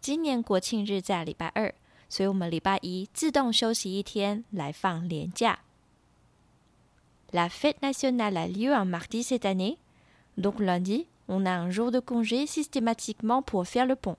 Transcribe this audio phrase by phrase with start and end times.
[0.00, 1.74] 今年国庆日在礼拜二。
[2.10, 5.58] 所以我们礼拜一自动休息一天来放年假。
[7.30, 9.76] La fête nationale a lieu un mardi cette année,
[10.38, 14.16] donc lundi, on a un jour de congé systématiquement pour faire le pont.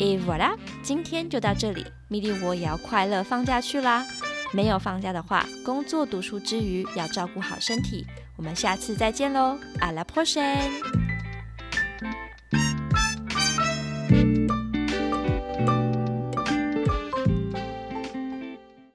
[0.00, 4.04] Et voilà，今天就到这里，米莉我也要快乐放假去啦。
[4.52, 8.04] 没有放假的话，工作读书之余要照顾好身体。
[8.38, 11.07] 我们下次再见喽，À la prochaine！